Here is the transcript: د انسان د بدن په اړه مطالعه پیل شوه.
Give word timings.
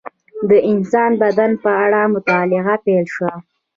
د 0.49 0.51
انسان 0.71 1.09
د 1.15 1.17
بدن 1.21 1.51
په 1.63 1.69
اړه 1.83 2.01
مطالعه 2.15 2.75
پیل 2.85 3.05
شوه. 3.15 3.33